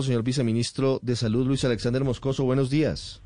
Señor 0.00 0.22
viceministro 0.22 0.98
de 1.02 1.16
Salud, 1.16 1.46
Luis 1.46 1.64
Alexander 1.64 2.02
Moscoso, 2.04 2.44
buenos 2.44 2.70
días. 2.70 3.20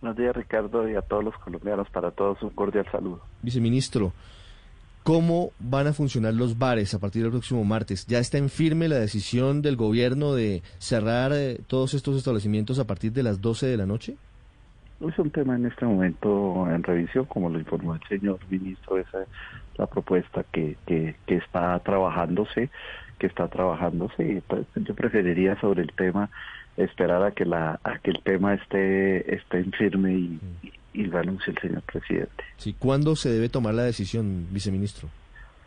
Buenos 0.00 0.16
días, 0.16 0.34
Ricardo, 0.34 0.88
y 0.88 0.94
a 0.94 1.02
todos 1.02 1.24
los 1.24 1.36
colombianos. 1.38 1.90
Para 1.90 2.12
todos 2.12 2.40
un 2.42 2.50
cordial 2.50 2.86
saludo. 2.90 3.20
Viceministro, 3.42 4.12
¿cómo 5.02 5.50
van 5.58 5.88
a 5.88 5.92
funcionar 5.92 6.34
los 6.34 6.56
bares 6.56 6.94
a 6.94 7.00
partir 7.00 7.22
del 7.22 7.32
próximo 7.32 7.64
martes? 7.64 8.06
¿Ya 8.06 8.20
está 8.20 8.38
en 8.38 8.48
firme 8.48 8.88
la 8.88 8.96
decisión 8.96 9.60
del 9.60 9.76
gobierno 9.76 10.34
de 10.34 10.62
cerrar 10.78 11.32
eh, 11.34 11.58
todos 11.66 11.94
estos 11.94 12.16
establecimientos 12.16 12.78
a 12.78 12.86
partir 12.86 13.12
de 13.12 13.24
las 13.24 13.40
12 13.40 13.66
de 13.66 13.76
la 13.76 13.86
noche? 13.86 14.16
Es 15.00 15.18
un 15.18 15.30
tema 15.30 15.56
en 15.56 15.66
este 15.66 15.84
momento 15.84 16.68
en 16.70 16.82
revisión, 16.82 17.24
como 17.26 17.50
lo 17.50 17.58
informó 17.58 17.94
el 17.94 18.00
señor 18.08 18.38
ministro, 18.48 18.98
esa 18.98 19.22
es 19.22 19.28
la 19.76 19.86
propuesta 19.86 20.44
que, 20.52 20.76
que, 20.86 21.16
que 21.26 21.36
está 21.36 21.78
trabajándose 21.80 22.70
que 23.18 23.26
está 23.26 23.48
trabajándose 23.48 24.22
y 24.24 24.40
pues, 24.40 24.66
yo 24.76 24.94
preferiría 24.94 25.60
sobre 25.60 25.82
el 25.82 25.92
tema 25.92 26.30
esperar 26.76 27.22
a 27.22 27.32
que 27.32 27.44
la 27.44 27.80
a 27.82 27.98
que 27.98 28.10
el 28.12 28.22
tema 28.22 28.54
esté 28.54 29.34
esté 29.34 29.58
en 29.58 29.72
firme 29.72 30.12
y, 30.12 30.40
y, 30.94 31.04
lo 31.04 31.18
anuncie 31.18 31.52
el 31.52 31.58
señor 31.58 31.82
presidente. 31.82 32.44
Sí, 32.56 32.74
¿cuándo 32.78 33.16
se 33.16 33.30
debe 33.30 33.48
tomar 33.48 33.74
la 33.74 33.82
decisión, 33.82 34.46
viceministro? 34.50 35.08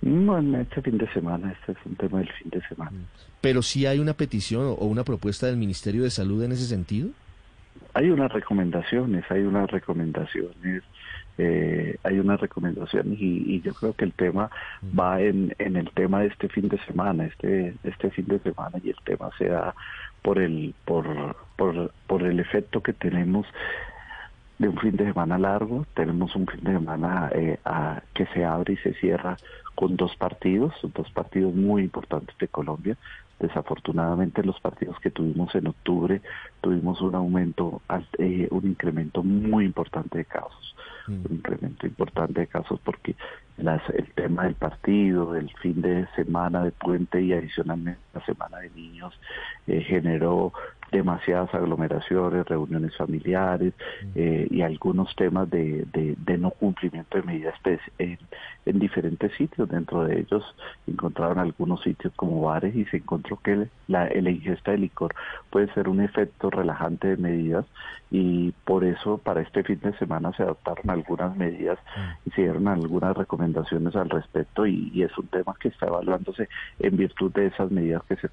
No, 0.01 0.39
en 0.39 0.55
este 0.55 0.81
fin 0.81 0.97
de 0.97 1.07
semana, 1.13 1.51
este 1.51 1.73
es 1.73 1.77
un 1.85 1.95
tema 1.95 2.19
del 2.19 2.31
fin 2.31 2.49
de 2.49 2.61
semana. 2.67 2.91
Pero 3.39 3.61
si 3.61 3.85
hay 3.85 3.99
una 3.99 4.13
petición 4.13 4.65
o 4.65 4.85
una 4.85 5.03
propuesta 5.03 5.45
del 5.45 5.57
Ministerio 5.57 6.03
de 6.03 6.09
Salud 6.09 6.43
en 6.43 6.53
ese 6.53 6.65
sentido. 6.65 7.09
Hay 7.93 8.09
unas 8.09 8.31
recomendaciones, 8.31 9.25
hay 9.29 9.41
unas 9.41 9.69
recomendaciones 9.69 10.83
eh, 11.37 11.97
hay 12.03 12.19
una 12.19 12.37
recomendación 12.37 13.15
y, 13.17 13.61
yo 13.61 13.73
creo 13.73 13.93
que 13.93 14.05
el 14.05 14.13
tema 14.13 14.49
va 14.97 15.21
en, 15.21 15.55
en 15.59 15.75
el 15.75 15.89
tema 15.91 16.21
de 16.21 16.27
este 16.27 16.49
fin 16.49 16.67
de 16.67 16.77
semana, 16.85 17.25
este 17.25 17.75
este 17.83 18.09
fin 18.11 18.25
de 18.27 18.39
semana 18.39 18.77
y 18.83 18.89
el 18.89 18.97
tema 19.03 19.29
se 19.37 19.47
da 19.47 19.75
por 20.21 20.39
el 20.39 20.73
por, 20.85 21.35
por, 21.55 21.91
por 22.07 22.23
el 22.23 22.39
efecto 22.39 22.81
que 22.81 22.93
tenemos 22.93 23.45
de 24.61 24.67
un 24.67 24.77
fin 24.77 24.95
de 24.95 25.05
semana 25.05 25.39
largo, 25.39 25.87
tenemos 25.95 26.35
un 26.35 26.45
fin 26.45 26.63
de 26.63 26.73
semana 26.73 27.31
eh, 27.33 27.57
a, 27.65 28.03
que 28.13 28.27
se 28.27 28.45
abre 28.45 28.73
y 28.73 28.77
se 28.77 28.93
cierra 28.93 29.35
con 29.73 29.95
dos 29.97 30.15
partidos, 30.17 30.71
dos 30.93 31.09
partidos 31.11 31.55
muy 31.55 31.81
importantes 31.81 32.37
de 32.37 32.47
Colombia. 32.47 32.95
Desafortunadamente 33.39 34.43
los 34.43 34.59
partidos 34.59 34.99
que 34.99 35.09
tuvimos 35.09 35.55
en 35.55 35.65
octubre 35.65 36.21
tuvimos 36.61 37.01
un 37.01 37.15
aumento, 37.15 37.81
eh, 38.19 38.47
un 38.51 38.67
incremento 38.67 39.23
muy 39.23 39.65
importante 39.65 40.19
de 40.19 40.25
casos, 40.25 40.75
mm. 41.07 41.13
un 41.13 41.27
incremento 41.31 41.87
importante 41.87 42.41
de 42.41 42.47
casos 42.47 42.79
porque 42.83 43.15
las, 43.57 43.81
el 43.89 44.07
tema 44.13 44.43
del 44.43 44.55
partido, 44.55 45.33
del 45.33 45.49
fin 45.61 45.81
de 45.81 46.07
semana 46.15 46.63
de 46.63 46.71
puente 46.71 47.21
y 47.21 47.33
adicionalmente 47.33 48.01
la 48.13 48.25
semana 48.25 48.57
de 48.59 48.69
niños 48.71 49.13
eh, 49.67 49.81
generó 49.81 50.53
demasiadas 50.91 51.53
aglomeraciones, 51.53 52.45
reuniones 52.45 52.95
familiares 52.97 53.73
eh, 54.13 54.47
y 54.49 54.61
algunos 54.61 55.15
temas 55.15 55.49
de, 55.49 55.85
de, 55.93 56.37
no 56.37 56.51
cumplimiento 56.51 57.17
de 57.17 57.23
medidas 57.23 57.55
en, 57.97 58.17
diferentes 58.81 59.31
sitios. 59.37 59.69
Dentro 59.69 60.03
de 60.03 60.19
ellos 60.19 60.43
encontraron 60.87 61.39
algunos 61.39 61.81
sitios 61.81 62.11
como 62.17 62.41
bares 62.41 62.75
y 62.75 62.83
se 62.85 62.97
encontró 62.97 63.39
que 63.41 63.67
la, 63.87 64.09
la 64.13 64.29
ingesta 64.29 64.71
de 64.71 64.79
licor 64.79 65.15
puede 65.49 65.73
ser 65.73 65.87
un 65.87 66.01
efecto 66.01 66.49
relajante 66.49 67.07
de 67.07 67.17
medidas 67.17 67.65
y 68.11 68.51
por 68.65 68.83
eso 68.83 69.17
para 69.17 69.41
este 69.41 69.63
fin 69.63 69.79
de 69.81 69.97
semana 69.97 70.33
se 70.35 70.43
adoptaron 70.43 70.89
algunas 70.89 71.35
medidas 71.37 71.79
y 72.25 72.31
se 72.31 72.41
dieron 72.41 72.67
algunas 72.67 73.15
recomendaciones 73.15 73.95
al 73.95 74.09
respecto 74.09 74.67
y, 74.67 75.01
es 75.01 75.17
un 75.17 75.27
tema 75.27 75.55
que 75.59 75.69
está 75.69 75.87
evaluándose 75.87 76.47
en 76.79 76.95
virtud 76.95 77.31
de 77.31 77.47
esas 77.47 77.71
medidas 77.71 78.03
que 78.07 78.17
se, 78.17 78.29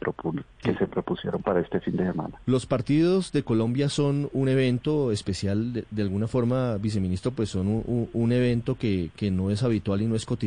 que 0.60 0.74
se 0.74 0.86
propusieron 0.86 1.40
para 1.40 1.60
este 1.60 1.80
fin 1.80 1.96
de 1.96 2.04
semana. 2.04 2.34
Los 2.44 2.66
partidos 2.66 3.32
de 3.32 3.42
Colombia 3.42 3.88
son 3.88 4.28
un 4.32 4.48
evento 4.48 5.12
especial, 5.12 5.72
de, 5.72 6.02
alguna 6.02 6.26
forma, 6.26 6.76
viceministro, 6.76 7.30
pues 7.30 7.48
son 7.48 7.82
un, 7.86 8.32
evento 8.32 8.74
que, 8.74 9.10
que 9.16 9.30
no 9.30 9.50
es 9.50 9.62
habitual 9.62 10.02
y 10.02 10.06
no 10.06 10.14
es 10.14 10.26
cotidiano. 10.26 10.37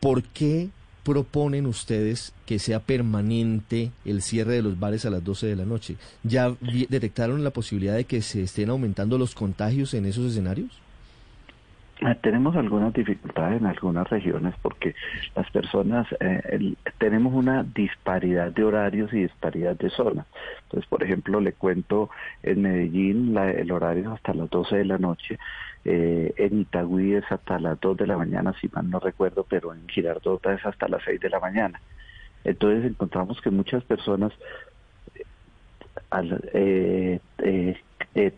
¿Por 0.00 0.22
qué 0.22 0.70
proponen 1.04 1.66
ustedes 1.66 2.32
que 2.46 2.58
sea 2.58 2.80
permanente 2.80 3.90
el 4.04 4.22
cierre 4.22 4.54
de 4.54 4.62
los 4.62 4.78
bares 4.78 5.04
a 5.04 5.10
las 5.10 5.22
12 5.22 5.46
de 5.46 5.56
la 5.56 5.64
noche? 5.64 5.96
¿Ya 6.22 6.56
detectaron 6.88 7.44
la 7.44 7.50
posibilidad 7.50 7.94
de 7.94 8.04
que 8.04 8.22
se 8.22 8.42
estén 8.42 8.70
aumentando 8.70 9.18
los 9.18 9.34
contagios 9.34 9.94
en 9.94 10.06
esos 10.06 10.30
escenarios? 10.30 10.83
Ah, 12.02 12.16
tenemos 12.16 12.56
algunas 12.56 12.92
dificultades 12.92 13.60
en 13.60 13.66
algunas 13.66 14.08
regiones 14.10 14.54
porque 14.60 14.96
las 15.36 15.48
personas, 15.50 16.08
eh, 16.18 16.74
tenemos 16.98 17.32
una 17.32 17.62
disparidad 17.62 18.50
de 18.50 18.64
horarios 18.64 19.12
y 19.12 19.22
disparidad 19.22 19.76
de 19.76 19.90
zonas. 19.90 20.26
Entonces, 20.64 20.88
por 20.88 21.04
ejemplo, 21.04 21.40
le 21.40 21.52
cuento, 21.52 22.10
en 22.42 22.62
Medellín 22.62 23.36
el 23.38 23.70
horario 23.70 24.02
es 24.02 24.08
hasta 24.08 24.34
las 24.34 24.50
12 24.50 24.76
de 24.76 24.84
la 24.84 24.98
noche, 24.98 25.38
eh, 25.84 26.34
en 26.36 26.62
Itagüí 26.62 27.14
es 27.14 27.30
hasta 27.30 27.60
las 27.60 27.80
2 27.80 27.96
de 27.96 28.06
la 28.08 28.16
mañana, 28.16 28.52
si 28.60 28.68
mal 28.68 28.90
no 28.90 28.98
recuerdo, 28.98 29.46
pero 29.48 29.72
en 29.72 29.86
Girardota 29.88 30.52
es 30.52 30.66
hasta 30.66 30.88
las 30.88 31.02
6 31.04 31.20
de 31.20 31.30
la 31.30 31.38
mañana. 31.38 31.80
Entonces 32.42 32.90
encontramos 32.90 33.40
que 33.40 33.50
muchas 33.50 33.84
personas 33.84 34.32
eh, 36.52 37.20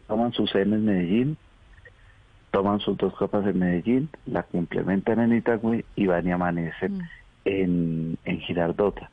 toman 0.07 0.33
su 0.33 0.47
cena 0.47 0.77
en 0.77 0.85
Medellín, 0.85 1.39
toman 2.57 2.81
sus 2.81 2.97
dos 2.97 3.13
copas 3.13 3.47
en 3.47 3.59
Medellín, 3.59 4.09
la 4.25 4.43
complementan 4.43 5.21
en 5.21 5.35
Itagüí 5.35 5.85
y 5.95 6.07
van 6.07 6.27
y 6.27 6.33
amanecen 6.33 6.97
mm. 6.97 7.09
en, 7.45 8.19
en 8.25 8.41
Girardota. 8.41 9.11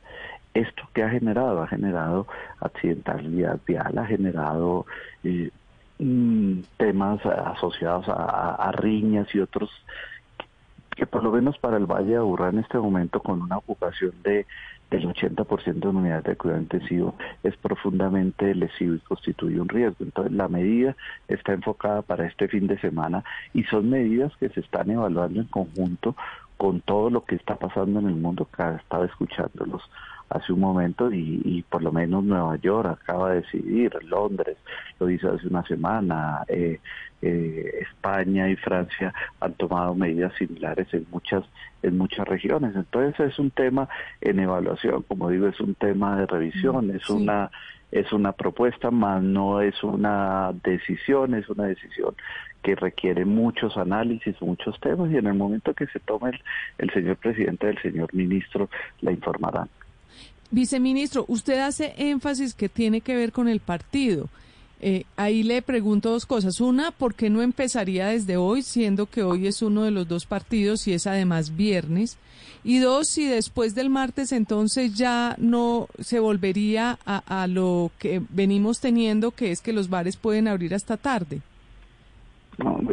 ¿Esto 0.54 0.84
qué 0.94 1.02
ha 1.02 1.10
generado? 1.10 1.62
Ha 1.62 1.66
generado 1.66 2.26
accidentalidad 2.60 3.60
vial, 3.66 3.98
ha 3.98 4.06
generado 4.06 4.86
eh, 5.24 5.50
mm, 5.98 6.60
temas 6.78 7.20
asociados 7.26 8.06
a, 8.08 8.72
riñas 8.72 9.28
y 9.34 9.40
otros 9.40 9.70
que 10.96 11.04
por 11.04 11.22
lo 11.22 11.30
menos 11.30 11.58
para 11.58 11.76
el 11.76 11.84
Valle 11.84 12.12
de 12.12 12.16
Aburrá 12.16 12.48
en 12.48 12.60
este 12.60 12.78
momento 12.78 13.20
con 13.20 13.42
una 13.42 13.58
ocupación 13.58 14.14
de 14.22 14.46
del 14.90 15.08
80% 15.08 15.80
de 15.80 15.88
unidades 15.88 16.24
de 16.24 16.36
cuidado 16.36 16.62
intensivo 16.62 17.14
es 17.42 17.56
profundamente 17.56 18.54
lesivo 18.54 18.94
y 18.94 19.00
constituye 19.00 19.60
un 19.60 19.68
riesgo. 19.68 20.04
Entonces 20.04 20.32
la 20.32 20.48
medida 20.48 20.96
está 21.28 21.52
enfocada 21.52 22.02
para 22.02 22.26
este 22.26 22.48
fin 22.48 22.66
de 22.66 22.78
semana 22.78 23.24
y 23.52 23.64
son 23.64 23.90
medidas 23.90 24.32
que 24.38 24.48
se 24.50 24.60
están 24.60 24.90
evaluando 24.90 25.40
en 25.40 25.46
conjunto 25.46 26.14
con 26.56 26.80
todo 26.80 27.10
lo 27.10 27.24
que 27.24 27.34
está 27.34 27.56
pasando 27.56 27.98
en 28.00 28.08
el 28.08 28.14
mundo, 28.14 28.48
que 28.56 28.62
estaba 28.76 29.06
escuchándolos 29.06 29.82
hace 30.30 30.52
un 30.52 30.60
momento 30.60 31.12
y, 31.12 31.64
por 31.68 31.82
lo 31.82 31.92
menos 31.92 32.24
Nueva 32.24 32.56
York 32.56 32.98
acaba 33.02 33.30
de 33.30 33.42
decidir, 33.42 33.92
Londres 34.04 34.56
lo 34.98 35.08
hizo 35.10 35.32
hace 35.32 35.46
una 35.46 35.64
semana, 35.64 36.44
eh, 36.48 36.80
eh, 37.22 37.78
España 37.80 38.48
y 38.50 38.56
Francia 38.56 39.12
han 39.40 39.54
tomado 39.54 39.94
medidas 39.94 40.34
similares 40.34 40.92
en 40.92 41.06
muchas 41.10 41.44
en 41.82 41.98
muchas 41.98 42.26
regiones. 42.26 42.74
Entonces 42.74 43.32
es 43.32 43.38
un 43.38 43.50
tema 43.50 43.88
en 44.20 44.40
evaluación, 44.40 45.02
como 45.02 45.30
digo, 45.30 45.46
es 45.46 45.60
un 45.60 45.74
tema 45.74 46.16
de 46.16 46.26
revisión, 46.26 46.90
es 46.90 47.08
una 47.08 47.50
es 47.92 48.12
una 48.12 48.32
propuesta, 48.32 48.90
más 48.90 49.22
no 49.22 49.60
es 49.60 49.82
una 49.84 50.52
decisión, 50.64 51.34
es 51.34 51.48
una 51.48 51.64
decisión 51.64 52.14
que 52.62 52.74
requiere 52.74 53.24
muchos 53.24 53.76
análisis, 53.76 54.40
muchos 54.42 54.80
temas 54.80 55.10
y 55.12 55.16
en 55.16 55.26
el 55.26 55.34
momento 55.34 55.74
que 55.74 55.86
se 55.86 56.00
tome 56.00 56.30
el, 56.30 56.40
el 56.78 56.90
señor 56.90 57.16
presidente, 57.16 57.68
el 57.68 57.80
señor 57.80 58.12
ministro, 58.12 58.68
la 59.00 59.12
informarán. 59.12 59.68
Viceministro, 60.50 61.24
usted 61.28 61.58
hace 61.58 61.94
énfasis 61.96 62.54
que 62.54 62.68
tiene 62.68 63.00
que 63.00 63.16
ver 63.16 63.32
con 63.32 63.48
el 63.48 63.60
partido. 63.60 64.28
Eh, 64.80 65.04
ahí 65.16 65.42
le 65.42 65.62
pregunto 65.62 66.10
dos 66.10 66.26
cosas. 66.26 66.60
Una, 66.60 66.90
¿por 66.90 67.14
qué 67.14 67.30
no 67.30 67.40
empezaría 67.42 68.08
desde 68.08 68.36
hoy, 68.36 68.62
siendo 68.62 69.06
que 69.06 69.22
hoy 69.22 69.46
es 69.46 69.62
uno 69.62 69.84
de 69.84 69.90
los 69.90 70.06
dos 70.06 70.26
partidos 70.26 70.86
y 70.86 70.92
es 70.92 71.06
además 71.06 71.56
viernes? 71.56 72.18
Y 72.64 72.78
dos, 72.78 73.08
si 73.08 73.26
después 73.26 73.74
del 73.74 73.88
martes 73.88 74.32
entonces 74.32 74.94
ya 74.94 75.36
no 75.38 75.88
se 76.00 76.18
volvería 76.18 76.98
a, 77.06 77.42
a 77.42 77.46
lo 77.46 77.92
que 77.98 78.20
venimos 78.28 78.80
teniendo, 78.80 79.30
que 79.30 79.52
es 79.52 79.60
que 79.60 79.72
los 79.72 79.88
bares 79.88 80.16
pueden 80.16 80.48
abrir 80.48 80.74
hasta 80.74 80.96
tarde. 80.96 81.40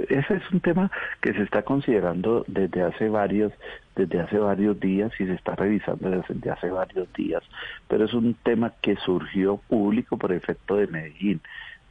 Ese 0.10 0.36
es 0.36 0.52
un 0.52 0.60
tema 0.60 0.92
que 1.22 1.34
se 1.34 1.44
está 1.44 1.62
considerando 1.64 2.44
desde 2.48 2.82
hace 2.82 3.10
varios 3.10 3.54
desde 3.96 4.20
hace 4.20 4.38
varios 4.38 4.80
días 4.80 5.12
y 5.20 5.26
se 5.26 5.34
está 5.34 5.56
revisando 5.56 6.10
desde 6.10 6.50
hace 6.50 6.70
varios 6.70 7.12
días, 7.14 7.44
pero 7.88 8.06
es 8.06 8.14
un 8.14 8.34
tema 8.36 8.74
que 8.82 8.96
surgió 8.98 9.58
público 9.58 10.18
por 10.18 10.32
efecto 10.32 10.76
de 10.76 10.88
Medellín 10.88 11.42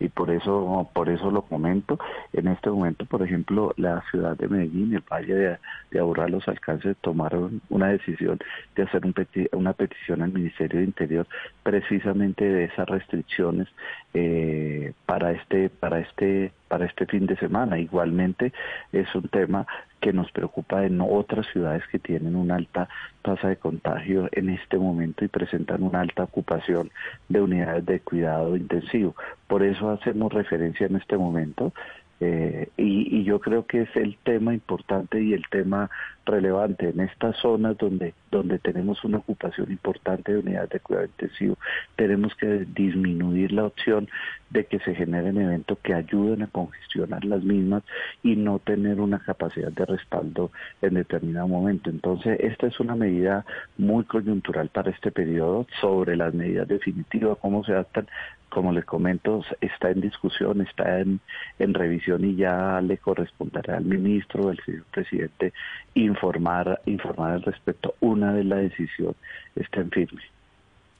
y 0.01 0.09
por 0.09 0.31
eso 0.31 0.89
por 0.95 1.11
eso 1.11 1.31
lo 1.31 1.43
comento. 1.43 1.99
En 2.33 2.49
este 2.49 2.71
momento, 2.71 3.05
por 3.05 3.23
ejemplo, 3.23 3.75
la 3.77 4.03
ciudad 4.11 4.37
de 4.37 4.49
Medellín 4.49 4.95
el 4.95 5.03
Valle 5.03 5.35
de, 5.35 5.59
de 5.91 6.29
los 6.29 6.49
alcances 6.49 6.97
tomaron 7.03 7.61
una 7.69 7.89
decisión 7.89 8.39
de 8.75 8.83
hacer 8.83 9.05
un 9.05 9.15
una 9.53 9.75
petición 9.75 10.23
al 10.23 10.33
Ministerio 10.33 10.81
de 10.81 10.87
Interior 10.87 11.27
precisamente 11.63 12.45
de 12.45 12.65
esas 12.65 12.89
restricciones 12.89 13.69
eh, 14.15 14.95
para 15.05 15.33
este 15.33 15.69
para 15.69 16.01
este 16.01 16.53
para 16.69 16.87
este 16.87 17.05
fin 17.07 17.27
de 17.27 17.37
semana. 17.37 17.79
Igualmente 17.79 18.53
es 18.93 19.15
un 19.15 19.29
tema 19.29 19.67
que 20.01 20.13
nos 20.13 20.31
preocupa 20.33 20.85
en 20.85 21.01
otras 21.01 21.47
ciudades 21.53 21.83
que 21.91 21.99
tienen 21.99 22.37
una 22.37 22.57
alta 22.57 22.89
tasa 23.23 23.49
de 23.49 23.57
contagio 23.57 24.29
en 24.33 24.51
este 24.51 24.79
momento 24.79 25.25
y 25.25 25.29
presentan 25.29 25.83
una 25.83 26.01
alta 26.01 26.25
ocupación 26.25 26.91
de 27.29 27.41
unidades 27.41 27.85
de 27.87 28.01
cuidado 28.01 28.57
intensivo. 28.57 29.15
Por 29.47 29.63
eso 29.63 29.91
hacemos 29.91 30.33
referencia 30.33 30.87
en 30.87 30.97
este 30.97 31.17
momento 31.17 31.73
eh, 32.21 32.69
y, 32.77 33.25
yo 33.25 33.41
creo 33.41 33.65
que 33.67 33.83
es 33.83 33.97
el 33.97 34.17
tema 34.25 34.53
importante 34.53 35.23
y 35.23 35.33
el 35.33 35.45
tema 35.51 35.89
relevante 36.27 36.91
en 36.91 37.01
estas 37.01 37.37
zonas 37.37 37.79
donde, 37.79 38.13
donde 38.31 38.59
tenemos 38.59 39.03
una 39.05 39.19
ocupación 39.19 39.71
importante 39.71 40.33
de 40.33 40.39
unidades 40.41 40.71
de 40.71 40.81
cuidado 40.81 41.07
intensivo. 41.07 41.57
Tenemos 41.97 42.35
que 42.35 42.67
disminuir 42.75 43.53
la 43.53 43.65
opción 43.65 44.09
de 44.51 44.67
que 44.67 44.81
se 44.81 44.95
generen 44.95 45.41
eventos 45.41 45.79
que 45.79 45.95
ayuden 45.95 46.43
a 46.43 46.49
congestionar 46.49 47.25
las 47.25 47.43
mismas 47.43 47.85
y 48.23 48.37
no 48.37 48.59
tener 48.59 49.01
una 49.01 49.21
capacidad 49.21 49.73
de 49.73 49.87
respaldo 49.87 50.51
en 50.83 50.95
determinado 50.95 51.49
momento. 51.49 51.89
Entonces, 51.89 52.39
esta 52.41 52.67
es 52.67 52.81
una 52.81 52.97
medida 52.97 53.47
muy 53.79 54.05
coyuntural 54.05 54.69
para 54.69 54.91
este 54.91 55.11
periodo 55.11 55.67
sobre 55.81 56.17
las 56.17 56.35
medidas 56.35 56.69
definitivas, 56.69 57.39
cómo 57.41 57.65
se 57.65 57.73
adaptan 57.73 58.09
como 58.51 58.73
les 58.73 58.85
comento, 58.85 59.43
está 59.61 59.91
en 59.91 60.01
discusión, 60.01 60.61
está 60.61 61.01
en, 61.01 61.21
en 61.59 61.73
revisión 61.73 62.25
y 62.25 62.37
ya 62.37 62.81
le 62.83 62.99
corresponderá 62.99 63.79
al 63.79 63.85
ministro, 63.85 64.49
al 64.49 64.59
señor 64.65 64.85
presidente, 64.91 65.53
informar, 65.95 66.81
informar 66.87 67.33
al 67.33 67.43
respecto. 67.43 67.95
Una 68.01 68.35
de 68.35 68.45
la 68.45 68.57
decisión 68.57 69.15
está 69.55 69.81
en 69.81 69.91
firme. 69.91 70.23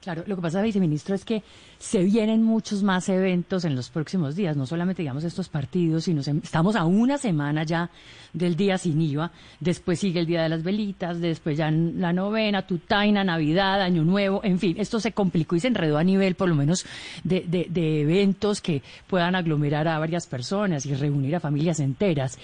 Claro, 0.01 0.23
lo 0.25 0.35
que 0.35 0.41
pasa, 0.41 0.63
viceministro, 0.63 1.13
es 1.13 1.23
que 1.23 1.43
se 1.77 2.01
vienen 2.01 2.41
muchos 2.41 2.81
más 2.81 3.07
eventos 3.07 3.65
en 3.65 3.75
los 3.75 3.91
próximos 3.91 4.35
días, 4.35 4.57
no 4.57 4.65
solamente, 4.65 5.03
digamos, 5.03 5.23
estos 5.23 5.47
partidos, 5.47 6.05
sino 6.05 6.21
estamos 6.21 6.75
a 6.75 6.85
una 6.85 7.19
semana 7.19 7.63
ya 7.63 7.91
del 8.33 8.55
día 8.55 8.79
sin 8.79 8.99
IVA, 8.99 9.31
después 9.59 9.99
sigue 9.99 10.21
el 10.21 10.25
Día 10.25 10.41
de 10.41 10.49
las 10.49 10.63
Velitas, 10.63 11.21
después 11.21 11.55
ya 11.55 11.69
la 11.69 12.13
novena, 12.13 12.65
Tutaina, 12.65 13.23
Navidad, 13.23 13.79
Año 13.79 14.03
Nuevo, 14.03 14.41
en 14.43 14.57
fin, 14.57 14.75
esto 14.79 14.99
se 14.99 15.11
complicó 15.11 15.55
y 15.55 15.59
se 15.59 15.67
enredó 15.67 15.99
a 15.99 16.03
nivel, 16.03 16.33
por 16.33 16.49
lo 16.49 16.55
menos, 16.55 16.83
de, 17.23 17.41
de, 17.41 17.67
de 17.69 18.01
eventos 18.01 18.59
que 18.59 18.81
puedan 19.05 19.35
aglomerar 19.35 19.87
a 19.87 19.99
varias 19.99 20.25
personas 20.25 20.83
y 20.87 20.95
reunir 20.95 21.35
a 21.35 21.39
familias 21.39 21.79
enteras. 21.79 22.39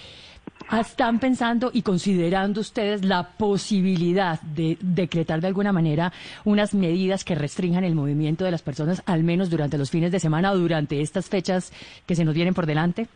¿Están 0.70 1.18
pensando 1.18 1.70
y 1.72 1.82
considerando 1.82 2.60
ustedes 2.60 3.04
la 3.04 3.30
posibilidad 3.36 4.40
de 4.42 4.76
decretar 4.80 5.40
de 5.40 5.46
alguna 5.46 5.72
manera 5.72 6.12
unas 6.44 6.74
medidas 6.74 7.24
que 7.24 7.34
restrinjan 7.34 7.84
el 7.84 7.94
movimiento 7.94 8.44
de 8.44 8.50
las 8.50 8.62
personas, 8.62 9.02
al 9.06 9.24
menos 9.24 9.48
durante 9.48 9.78
los 9.78 9.90
fines 9.90 10.12
de 10.12 10.20
semana 10.20 10.52
o 10.52 10.58
durante 10.58 11.00
estas 11.00 11.28
fechas 11.28 11.72
que 12.06 12.14
se 12.14 12.24
nos 12.24 12.34
vienen 12.34 12.54
por 12.54 12.66
delante? 12.66 13.08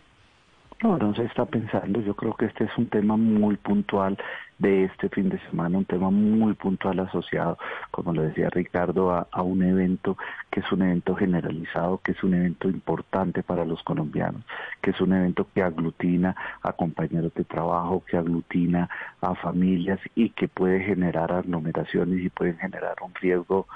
No, 0.83 0.99
no 0.99 1.15
se 1.15 1.25
está 1.25 1.45
pensando. 1.47 2.01
Yo 2.01 2.15
creo 2.15 2.35
que 2.35 2.47
este 2.47 2.65
es 2.65 2.77
un 2.77 2.87
tema 2.87 3.17
muy 3.17 3.57
puntual 3.57 4.19
de 4.59 4.85
este 4.85 5.09
fin 5.11 5.29
de 5.29 5.39
semana, 5.49 5.79
un 5.79 5.85
tema 5.85 6.11
muy 6.11 6.55
puntual 6.55 6.99
asociado, 6.99 7.57
como 7.93 8.13
lo 8.13 8.23
decía 8.23 8.51
Ricardo, 8.51 9.13
a, 9.13 9.43
un 9.43 9.63
evento 9.63 10.17
que 10.51 10.61
es 10.61 10.73
un 10.73 10.83
evento 10.83 11.15
generalizado, 11.15 11.99
que 11.99 12.13
es 12.13 12.23
un 12.25 12.35
evento 12.35 12.69
importante 12.69 13.45
para 13.45 13.65
los 13.65 13.81
colombianos, 13.85 14.43
que 14.81 14.91
es 14.91 15.01
un 15.01 15.13
evento 15.13 15.47
que 15.55 15.63
aglutina 15.63 16.35
a 16.63 16.73
compañeros 16.73 17.33
de 17.35 17.45
trabajo, 17.45 18.03
que 18.05 18.17
aglutina 18.17 18.89
a 19.21 19.37
familias 19.37 20.01
y 20.17 20.31
que 20.31 20.49
puede 20.49 20.81
generar 20.81 21.33
aglomeraciones 21.33 22.25
y 22.25 22.29
puede 22.29 22.55
generar 22.55 22.97
un 23.03 23.15
riesgo 23.15 23.67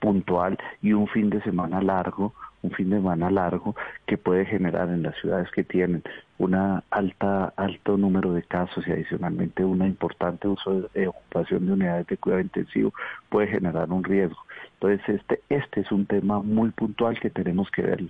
puntual 0.00 0.58
y 0.82 0.92
un 0.92 1.06
fin 1.08 1.30
de 1.30 1.40
semana 1.42 1.80
largo 1.80 2.34
un 2.66 2.72
fin 2.72 2.90
de 2.90 2.96
semana 2.96 3.30
largo 3.30 3.76
que 4.06 4.18
puede 4.18 4.44
generar 4.44 4.88
en 4.88 5.02
las 5.02 5.14
ciudades 5.20 5.50
que 5.52 5.64
tienen 5.64 6.02
una 6.38 6.82
alta 6.90 7.52
alto 7.56 7.96
número 7.96 8.32
de 8.32 8.42
casos 8.42 8.86
y 8.86 8.92
adicionalmente 8.92 9.64
una 9.64 9.86
importante 9.86 10.48
uso 10.48 10.88
de, 10.94 11.08
ocupación 11.08 11.66
de 11.66 11.72
unidades 11.72 12.06
de 12.08 12.16
cuidado 12.18 12.42
intensivo 12.42 12.92
puede 13.30 13.46
generar 13.48 13.90
un 13.90 14.04
riesgo. 14.04 14.38
Entonces 14.74 15.08
este 15.08 15.40
este 15.48 15.80
es 15.80 15.92
un 15.92 16.06
tema 16.06 16.42
muy 16.42 16.70
puntual 16.70 17.18
que 17.18 17.30
tenemos 17.30 17.70
que 17.70 17.82
ver. 17.82 18.02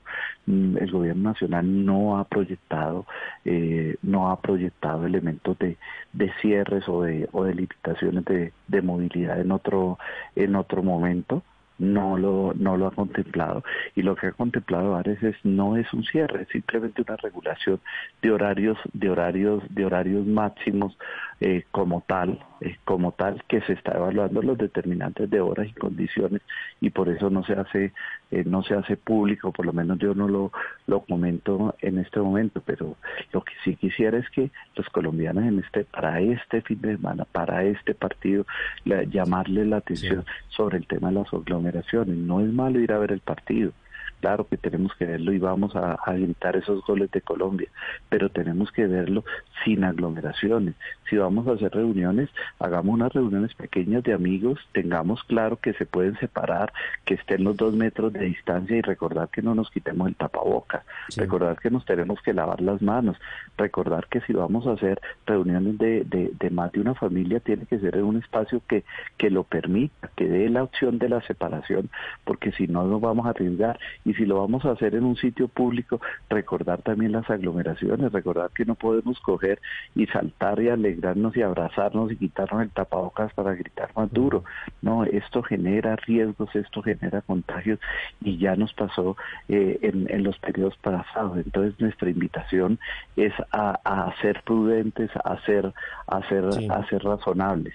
Mm, 0.46 0.78
el 0.78 0.90
gobierno 0.90 1.30
nacional 1.30 1.84
no 1.84 2.18
ha 2.18 2.24
proyectado 2.24 3.06
eh, 3.44 3.96
no 4.02 4.30
ha 4.30 4.40
proyectado 4.40 5.06
elementos 5.06 5.58
de, 5.58 5.76
de 6.12 6.32
cierres 6.40 6.88
o 6.88 7.02
de 7.02 7.28
o 7.32 7.44
de 7.44 7.54
limitaciones 7.54 8.24
de, 8.24 8.52
de 8.66 8.82
movilidad 8.82 9.38
en 9.40 9.52
otro 9.52 9.98
en 10.34 10.56
otro 10.56 10.82
momento 10.82 11.42
no 11.78 12.16
lo, 12.16 12.52
no 12.56 12.76
lo 12.76 12.86
ha 12.86 12.90
contemplado. 12.90 13.62
Y 13.94 14.02
lo 14.02 14.16
que 14.16 14.28
ha 14.28 14.32
contemplado 14.32 14.96
a 14.96 15.02
veces 15.02 15.36
no 15.44 15.76
es 15.76 15.92
un 15.92 16.04
cierre, 16.04 16.42
es 16.42 16.48
simplemente 16.48 17.02
una 17.02 17.16
regulación 17.16 17.80
de 18.22 18.30
horarios, 18.30 18.78
de 18.92 19.10
horarios, 19.10 19.62
de 19.70 19.84
horarios 19.84 20.26
máximos 20.26 20.96
eh, 21.38 21.64
como 21.70 22.02
tal, 22.06 22.38
eh, 22.62 22.78
como 22.86 23.12
tal 23.12 23.44
que 23.46 23.60
se 23.60 23.74
está 23.74 23.92
evaluando 23.92 24.40
los 24.40 24.56
determinantes 24.56 25.28
de 25.28 25.42
horas 25.42 25.68
y 25.68 25.72
condiciones 25.74 26.40
y 26.80 26.88
por 26.88 27.10
eso 27.10 27.28
no 27.28 27.44
se 27.44 27.52
hace, 27.52 27.92
eh, 28.30 28.44
no 28.46 28.62
se 28.62 28.72
hace 28.72 28.96
público, 28.96 29.52
por 29.52 29.66
lo 29.66 29.74
menos 29.74 29.98
yo 29.98 30.14
no 30.14 30.28
lo, 30.28 30.50
lo 30.86 31.00
comento 31.00 31.74
en 31.82 31.98
este 31.98 32.20
momento, 32.20 32.62
pero 32.64 32.96
lo 33.32 33.42
que 33.42 33.52
sí 33.64 33.76
quisiera 33.76 34.16
es 34.16 34.30
que 34.30 34.50
los 34.76 34.88
colombianos 34.88 35.44
en 35.44 35.58
este, 35.58 35.84
para 35.84 36.20
este 36.22 36.62
fin 36.62 36.80
de 36.80 36.96
semana, 36.96 37.26
para 37.30 37.64
este 37.64 37.94
partido, 37.94 38.46
llamarle 38.84 39.66
la 39.66 39.76
atención 39.76 40.24
sobre 40.48 40.78
el 40.78 40.86
tema 40.86 41.08
de 41.08 41.16
las 41.16 41.34
aglomeraciones. 41.34 42.16
No 42.16 42.40
es 42.40 42.50
malo 42.50 42.80
ir 42.80 42.92
a 42.92 42.98
ver 42.98 43.12
el 43.12 43.20
partido, 43.20 43.72
Claro 44.20 44.46
que 44.48 44.56
tenemos 44.56 44.94
que 44.94 45.04
verlo 45.04 45.32
y 45.32 45.38
vamos 45.38 45.76
a, 45.76 45.98
gritar 46.06 46.56
esos 46.56 46.82
goles 46.84 47.10
de 47.10 47.20
Colombia, 47.20 47.68
pero 48.08 48.30
tenemos 48.30 48.72
que 48.72 48.86
verlo 48.86 49.24
sin 49.64 49.84
aglomeraciones. 49.84 50.74
Si 51.08 51.16
vamos 51.16 51.46
a 51.46 51.52
hacer 51.52 51.72
reuniones, 51.72 52.30
hagamos 52.58 52.94
unas 52.94 53.12
reuniones 53.12 53.54
pequeñas 53.54 54.02
de 54.04 54.14
amigos, 54.14 54.58
tengamos 54.72 55.22
claro 55.24 55.58
que 55.58 55.74
se 55.74 55.86
pueden 55.86 56.16
separar, 56.18 56.72
que 57.04 57.14
estén 57.14 57.44
los 57.44 57.56
dos 57.56 57.74
metros 57.74 58.12
de 58.12 58.20
distancia 58.20 58.76
y 58.76 58.80
recordar 58.80 59.28
que 59.28 59.42
no 59.42 59.54
nos 59.54 59.70
quitemos 59.70 60.08
el 60.08 60.16
tapaboca, 60.16 60.84
recordar 61.16 61.58
que 61.58 61.70
nos 61.70 61.84
tenemos 61.84 62.20
que 62.22 62.32
lavar 62.32 62.60
las 62.60 62.80
manos, 62.82 63.16
recordar 63.56 64.06
que 64.08 64.20
si 64.22 64.32
vamos 64.32 64.66
a 64.66 64.72
hacer 64.72 65.00
reuniones 65.26 65.78
de, 65.78 66.04
de, 66.04 66.50
más 66.50 66.72
de 66.72 66.80
una 66.80 66.94
familia, 66.94 67.40
tiene 67.40 67.66
que 67.66 67.78
ser 67.78 67.96
en 67.96 68.04
un 68.04 68.16
espacio 68.16 68.62
que, 68.66 68.84
que 69.18 69.30
lo 69.30 69.44
permita, 69.44 70.10
que 70.16 70.26
dé 70.28 70.48
la 70.48 70.62
opción 70.62 70.98
de 70.98 71.08
la 71.08 71.20
separación, 71.22 71.90
porque 72.24 72.52
si 72.52 72.66
no 72.66 72.84
nos 72.84 73.00
vamos 73.00 73.26
a 73.26 73.30
arriesgar 73.30 73.78
y 74.06 74.14
si 74.14 74.24
lo 74.24 74.40
vamos 74.40 74.64
a 74.64 74.70
hacer 74.70 74.94
en 74.94 75.04
un 75.04 75.16
sitio 75.16 75.48
público, 75.48 76.00
recordar 76.30 76.80
también 76.82 77.10
las 77.12 77.28
aglomeraciones, 77.28 78.12
recordar 78.12 78.50
que 78.50 78.64
no 78.64 78.76
podemos 78.76 79.18
coger 79.20 79.60
y 79.96 80.06
saltar 80.06 80.60
y 80.62 80.68
alegrarnos 80.68 81.36
y 81.36 81.42
abrazarnos 81.42 82.12
y 82.12 82.16
quitarnos 82.16 82.62
el 82.62 82.70
tapabocas 82.70 83.34
para 83.34 83.54
gritar 83.54 83.90
más 83.96 84.10
duro. 84.12 84.44
No, 84.80 85.04
esto 85.04 85.42
genera 85.42 85.96
riesgos, 85.96 86.54
esto 86.54 86.82
genera 86.82 87.20
contagios 87.20 87.80
y 88.20 88.38
ya 88.38 88.54
nos 88.54 88.72
pasó 88.74 89.16
eh, 89.48 89.78
en, 89.82 90.22
los 90.22 90.38
periodos 90.38 90.76
pasados. 90.76 91.38
Entonces 91.38 91.78
nuestra 91.80 92.08
invitación 92.08 92.78
es 93.16 93.32
a, 93.50 94.14
ser 94.22 94.42
prudentes, 94.44 95.10
a 95.24 95.36
ser, 95.44 95.72
a 96.06 96.22
ser, 96.28 96.44
a 96.70 96.86
ser 96.88 97.02
razonables. 97.02 97.74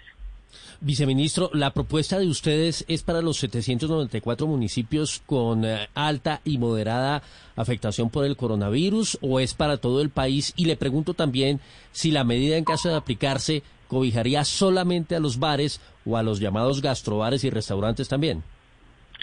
Viceministro, 0.80 1.50
¿la 1.54 1.72
propuesta 1.72 2.20
de 2.20 2.28
ustedes 2.28 2.86
es 2.88 3.04
para 3.04 3.22
los 3.22 3.38
794 3.38 4.48
municipios 4.48 5.22
con 5.26 5.66
eh, 5.66 5.88
alta 5.94 6.42
y 6.44 6.58
moderada 6.58 7.22
afectación 7.56 8.10
por 8.10 8.26
el 8.26 8.38
coronavirus 8.38 9.18
o 9.22 9.40
es 9.40 9.54
para 9.54 9.78
todo 9.78 10.02
el 10.02 10.10
país? 10.10 10.54
Y 10.56 10.66
le 10.66 10.78
pregunto 10.78 11.14
también 11.14 11.60
si 11.92 12.12
la 12.12 12.24
medida 12.24 12.58
en 12.58 12.64
caso 12.64 12.90
de 12.90 12.96
aplicarse 12.96 13.64
cobijaría 13.88 14.46
solamente 14.46 15.16
a 15.16 15.20
los 15.20 15.38
bares 15.40 15.82
o 16.06 16.18
a 16.18 16.24
los 16.24 16.40
llamados 16.40 16.82
gastrobares 16.82 17.44
y 17.44 17.50
restaurantes 17.50 18.08
también. 18.08 18.44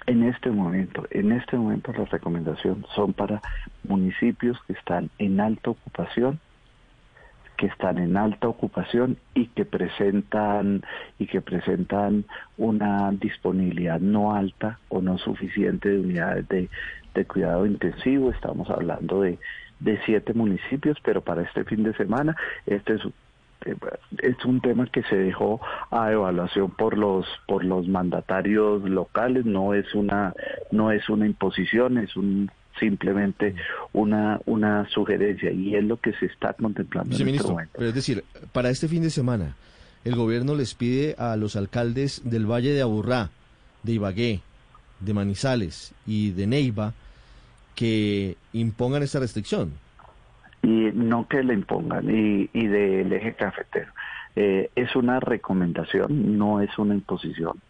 En 0.06 0.22
este 0.22 0.50
momento, 0.50 1.06
en 1.10 1.32
este 1.32 1.56
momento 1.56 1.92
las 1.92 2.10
recomendaciones 2.10 2.84
son 2.94 3.12
para 3.12 3.40
municipios 3.84 4.56
que 4.66 4.74
están 4.74 5.10
en 5.18 5.40
alta 5.40 5.70
ocupación 5.70 6.40
que 7.58 7.66
están 7.66 7.98
en 7.98 8.16
alta 8.16 8.48
ocupación 8.48 9.18
y 9.34 9.48
que 9.48 9.64
presentan 9.64 10.82
y 11.18 11.26
que 11.26 11.40
presentan 11.40 12.24
una 12.56 13.10
disponibilidad 13.10 14.00
no 14.00 14.32
alta 14.32 14.78
o 14.88 15.02
no 15.02 15.18
suficiente 15.18 15.88
de 15.90 16.00
unidades 16.00 16.48
de, 16.48 16.68
cuidado 17.26 17.66
intensivo. 17.66 18.30
Estamos 18.30 18.70
hablando 18.70 19.22
de, 19.22 19.40
de 19.80 19.98
siete 20.06 20.34
municipios, 20.34 20.96
pero 21.02 21.20
para 21.20 21.42
este 21.42 21.64
fin 21.64 21.82
de 21.82 21.92
semana 21.94 22.36
este 22.64 22.94
es 22.94 23.02
eh, 23.66 23.74
es 24.22 24.44
un 24.44 24.60
tema 24.60 24.86
que 24.86 25.02
se 25.02 25.16
dejó 25.16 25.60
a 25.90 26.12
evaluación 26.12 26.70
por 26.70 26.96
los 26.96 27.26
por 27.48 27.64
los 27.64 27.88
mandatarios 27.88 28.88
locales 28.88 29.44
no 29.46 29.74
es 29.74 29.92
una 29.96 30.32
no 30.70 30.92
es 30.92 31.08
una 31.08 31.26
imposición 31.26 31.98
es 31.98 32.16
un 32.16 32.52
simplemente 32.78 33.54
una, 33.92 34.40
una 34.46 34.88
sugerencia 34.88 35.50
y 35.50 35.74
es 35.74 35.84
lo 35.84 35.96
que 35.96 36.12
se 36.14 36.26
está 36.26 36.52
contemplando 36.54 37.16
en 37.16 37.28
este 37.28 37.48
momento. 37.48 37.72
Pero 37.76 37.88
es 37.88 37.94
decir, 37.94 38.24
para 38.52 38.70
este 38.70 38.88
fin 38.88 39.02
de 39.02 39.10
semana, 39.10 39.56
el 40.04 40.14
gobierno 40.14 40.54
les 40.54 40.74
pide 40.74 41.14
a 41.18 41.36
los 41.36 41.56
alcaldes 41.56 42.22
del 42.24 42.46
Valle 42.46 42.72
de 42.72 42.82
Aburrá, 42.82 43.30
de 43.82 43.92
Ibagué, 43.92 44.40
de 45.00 45.14
Manizales 45.14 45.94
y 46.06 46.30
de 46.30 46.46
Neiva 46.46 46.94
que 47.74 48.36
impongan 48.52 49.02
esta 49.02 49.20
restricción. 49.20 49.72
Y 50.62 50.90
no 50.92 51.28
que 51.28 51.42
la 51.44 51.54
impongan, 51.54 52.04
y, 52.10 52.50
y 52.52 52.66
del 52.66 53.12
eje 53.12 53.34
cafetero 53.34 53.92
Eh, 54.36 54.70
es 54.76 54.94
una 54.94 55.18
recomendación, 55.18 56.38
no 56.38 56.60
es 56.60 56.70
una 56.78 56.94
imposición 56.94 57.60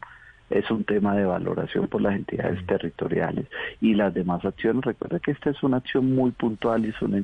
es 0.51 0.71
un 0.71 0.85
tema 0.85 1.15
de 1.15 1.25
valoración 1.25 1.89
por 1.89 2.03
las 2.03 2.15
entidades 2.15 2.65
territoriales 2.67 3.47
y 3.81 3.95
las 3.95 4.15
demás 4.15 4.45
acciones. 4.45 4.85
Recuerda 4.85 5.21
que 5.21 5.33
esta 5.33 5.51
es 5.51 5.63
una 5.63 5.79
acción 5.79 6.15
muy 6.15 6.31
puntual 6.31 6.87
y 6.87 6.91
es 6.91 7.03
una, 7.03 7.23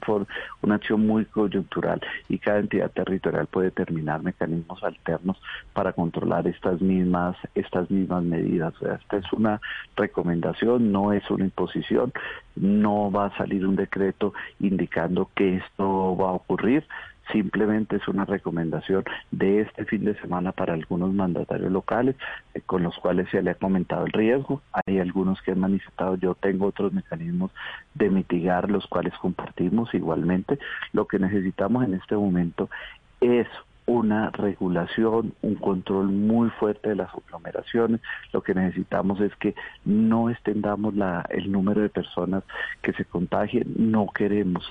una 0.63 0.75
acción 0.75 1.07
muy 1.07 1.25
coyuntural 1.25 2.01
y 2.29 2.39
cada 2.39 2.59
entidad 2.59 2.91
territorial 2.91 3.47
puede 3.47 3.67
determinar 3.67 4.23
mecanismos 4.23 4.83
alternos 4.83 5.41
para 5.73 5.93
controlar 5.93 6.47
estas 6.47 6.81
mismas, 6.81 7.37
estas 7.55 7.91
mismas 7.91 8.23
medidas. 8.23 8.75
O 8.77 8.85
sea, 8.85 8.95
esta 8.95 9.17
es 9.17 9.33
una 9.33 9.61
recomendación, 9.97 10.93
no 10.93 11.13
es 11.13 11.29
una 11.31 11.45
imposición, 11.45 12.13
no 12.57 13.11
va 13.11 13.27
a 13.27 13.37
salir 13.37 13.67
un 13.67 13.77
decreto 13.77 14.35
indicando 14.61 15.31
que 15.35 15.57
esto 15.57 16.17
va 16.17 16.31
a 16.31 16.33
ocurrir 16.33 16.85
simplemente 17.33 17.97
es 17.97 18.09
una 18.09 18.25
recomendación 18.25 19.05
de 19.31 19.61
este 19.61 19.85
fin 19.85 20.05
de 20.05 20.19
semana 20.21 20.53
para 20.53 20.75
algunos 20.75 21.13
mandatarios 21.13 21.73
locales 21.73 22.17
eh, 22.55 22.61
con 22.65 22.83
los 22.83 22.97
cuales 22.99 23.29
se 23.31 23.43
le 23.43 23.51
ha 23.51 23.55
comentado 23.55 24.07
el 24.07 24.13
riesgo. 24.13 24.63
Hay 24.73 24.99
algunos 24.99 25.41
que 25.43 25.53
han 25.53 25.61
manifestado, 25.61 26.17
yo 26.17 26.35
tengo 26.35 26.67
otros 26.67 26.93
mecanismos 26.93 27.51
de 27.95 28.11
mitigar 28.11 28.71
los 28.71 28.87
cuales 28.87 29.15
compartimos 29.19 29.93
igualmente. 29.95 30.59
Lo 30.93 31.07
que 31.07 31.19
necesitamos 31.19 31.85
en 31.85 31.95
este 31.95 32.17
momento 32.17 32.69
es 33.21 33.47
una 33.87 34.31
regulación, 34.31 35.35
un 35.43 35.55
control 35.57 36.07
muy 36.07 36.51
fuerte 36.51 36.91
de 36.91 36.97
las 36.97 37.11
aglomeraciones. 37.15 38.01
Lo 38.33 38.43
que 38.43 38.55
necesitamos 38.55 39.21
es 39.21 39.35
que 39.37 39.55
no 39.85 40.31
extendamos 40.31 40.95
la, 40.95 41.27
el 41.29 41.53
número 41.53 41.83
de 41.83 41.91
personas 41.91 42.45
que 42.83 42.93
se 42.95 43.05
contagien. 43.05 43.75
No 43.77 44.07
queremos 44.07 44.65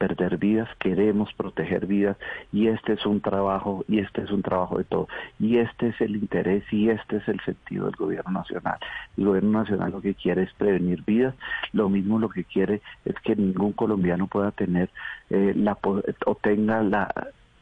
perder 0.00 0.38
vidas, 0.38 0.66
queremos 0.78 1.30
proteger 1.34 1.86
vidas 1.86 2.16
y 2.52 2.68
este 2.68 2.94
es 2.94 3.04
un 3.04 3.20
trabajo 3.20 3.84
y 3.86 3.98
este 3.98 4.22
es 4.22 4.30
un 4.30 4.40
trabajo 4.40 4.78
de 4.78 4.84
todo 4.84 5.08
y 5.38 5.58
este 5.58 5.88
es 5.88 6.00
el 6.00 6.16
interés 6.16 6.64
y 6.72 6.88
este 6.88 7.18
es 7.18 7.28
el 7.28 7.38
sentido 7.40 7.84
del 7.84 7.96
gobierno 7.96 8.30
nacional. 8.30 8.78
El 9.18 9.26
gobierno 9.26 9.58
nacional 9.60 9.92
lo 9.92 10.00
que 10.00 10.14
quiere 10.14 10.44
es 10.44 10.52
prevenir 10.54 11.02
vidas, 11.04 11.34
lo 11.72 11.90
mismo 11.90 12.18
lo 12.18 12.30
que 12.30 12.44
quiere 12.44 12.80
es 13.04 13.14
que 13.22 13.36
ningún 13.36 13.72
colombiano 13.72 14.26
pueda 14.26 14.52
tener 14.52 14.88
eh, 15.28 15.52
la 15.54 15.76
o 15.82 16.34
tenga 16.36 16.82
la 16.82 17.12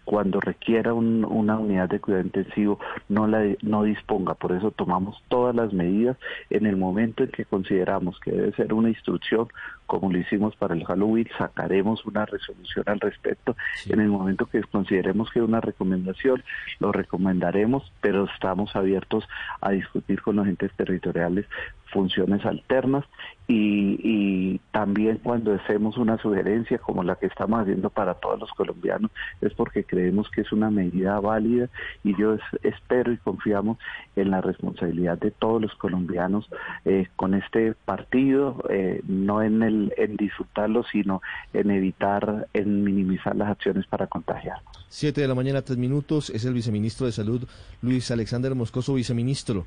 cuando 0.08 0.40
requiera 0.40 0.94
una 0.94 1.58
unidad 1.58 1.90
de 1.90 2.00
cuidado 2.00 2.24
intensivo 2.24 2.80
no 3.10 3.26
la 3.26 3.44
no 3.60 3.82
disponga. 3.82 4.32
Por 4.32 4.52
eso 4.52 4.70
tomamos 4.70 5.22
todas 5.28 5.54
las 5.54 5.74
medidas 5.74 6.16
en 6.48 6.64
el 6.64 6.78
momento 6.78 7.24
en 7.24 7.30
que 7.30 7.44
consideramos 7.44 8.18
que 8.20 8.32
debe 8.32 8.52
ser 8.52 8.72
una 8.72 8.88
instrucción, 8.88 9.48
como 9.84 10.10
lo 10.10 10.16
hicimos 10.16 10.56
para 10.56 10.74
el 10.74 10.86
Halloween, 10.86 11.28
sacaremos 11.36 12.06
una 12.06 12.24
resolución 12.24 12.84
al 12.88 13.00
respecto. 13.00 13.54
En 13.86 14.00
el 14.00 14.08
momento 14.08 14.46
que 14.46 14.62
consideremos 14.62 15.30
que 15.30 15.40
es 15.40 15.44
una 15.44 15.60
recomendación, 15.60 16.42
lo 16.78 16.90
recomendaremos, 16.90 17.92
pero 18.00 18.24
estamos 18.32 18.74
abiertos 18.76 19.28
a 19.60 19.72
discutir 19.72 20.22
con 20.22 20.36
los 20.36 20.46
entes 20.46 20.72
territoriales 20.72 21.44
funciones 21.90 22.44
alternas 22.44 23.04
y, 23.50 24.60
también 24.72 25.18
cuando 25.22 25.54
hacemos 25.54 25.96
una 25.96 26.18
sugerencia 26.18 26.78
como 26.78 27.02
la 27.02 27.16
que 27.16 27.26
estamos 27.26 27.60
haciendo 27.60 27.88
para 27.88 28.14
todos 28.14 28.38
los 28.38 28.50
colombianos 28.52 29.10
es 29.40 29.54
porque 29.54 29.84
creemos 29.84 30.28
que 30.30 30.42
es 30.42 30.52
una 30.52 30.70
medida 30.70 31.18
válida 31.20 31.68
y 32.04 32.14
yo 32.16 32.36
espero 32.62 33.12
y 33.12 33.16
confiamos 33.16 33.78
en 34.16 34.30
la 34.30 34.42
responsabilidad 34.42 35.18
de 35.18 35.30
todos 35.30 35.62
los 35.62 35.74
colombianos 35.76 36.48
eh, 36.84 37.08
con 37.16 37.34
este 37.34 37.72
partido, 37.72 38.62
eh, 38.68 39.00
no 39.06 39.42
en, 39.42 39.62
el, 39.62 39.94
en 39.96 40.16
disfrutarlo, 40.16 40.84
sino 40.84 41.22
en 41.54 41.70
evitar, 41.70 42.48
en 42.52 42.84
minimizar 42.84 43.34
las 43.34 43.48
acciones 43.48 43.86
para 43.86 44.06
contagiarnos. 44.06 44.86
Siete 44.88 45.22
de 45.22 45.28
la 45.28 45.34
mañana, 45.34 45.62
tres 45.62 45.78
minutos, 45.78 46.30
es 46.30 46.44
el 46.44 46.54
viceministro 46.54 47.06
de 47.06 47.12
Salud, 47.12 47.48
Luis 47.80 48.10
Alexander 48.10 48.54
Moscoso, 48.54 48.94
viceministro. 48.94 49.64